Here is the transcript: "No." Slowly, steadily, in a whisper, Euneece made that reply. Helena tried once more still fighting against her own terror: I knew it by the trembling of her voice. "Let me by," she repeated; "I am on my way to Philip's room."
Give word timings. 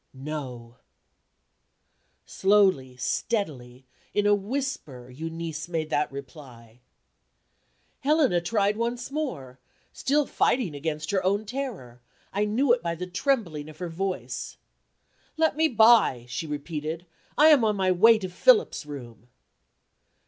"No." 0.15 0.77
Slowly, 2.25 2.97
steadily, 2.97 3.85
in 4.15 4.25
a 4.25 4.33
whisper, 4.33 5.11
Euneece 5.11 5.69
made 5.69 5.91
that 5.91 6.11
reply. 6.11 6.79
Helena 7.99 8.41
tried 8.41 8.77
once 8.77 9.11
more 9.11 9.59
still 9.93 10.25
fighting 10.25 10.73
against 10.73 11.11
her 11.11 11.23
own 11.23 11.45
terror: 11.45 12.01
I 12.33 12.45
knew 12.45 12.73
it 12.73 12.81
by 12.81 12.95
the 12.95 13.05
trembling 13.05 13.69
of 13.69 13.77
her 13.77 13.89
voice. 13.89 14.57
"Let 15.37 15.55
me 15.55 15.67
by," 15.67 16.25
she 16.27 16.47
repeated; 16.47 17.05
"I 17.37 17.49
am 17.49 17.63
on 17.63 17.75
my 17.75 17.91
way 17.91 18.17
to 18.17 18.27
Philip's 18.29 18.87
room." 18.87 19.27